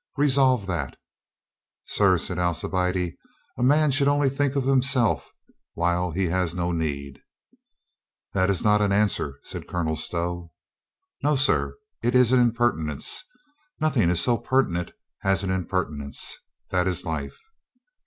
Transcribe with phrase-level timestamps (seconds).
[0.17, 0.97] Resolve that,"
[1.85, 3.15] "Sir," said Alcibiade,
[3.55, 5.31] "a man should only think of himself
[5.75, 7.19] while he has no need."
[8.33, 8.91] 270 COLONEL GREATHEART "That is not an
[9.31, 10.51] answer," said Colonel Stow.
[11.21, 11.77] "No, sir.
[12.01, 13.23] It is an impertinence.
[13.79, 14.91] Nothing is so pertinent
[15.23, 16.35] as an impertinence.
[16.71, 17.37] That is life."